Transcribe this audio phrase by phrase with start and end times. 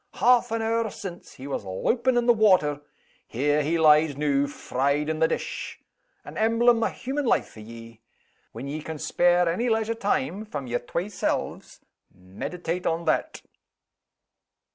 [0.15, 2.81] "Half an hour since, he was loupin' in the water.
[3.31, 5.79] There he lies noo, fried in the dish.
[6.25, 8.01] An emblem o' human life for ye!
[8.51, 13.43] When ye can spare any leisure time from yer twa selves, meditate on that."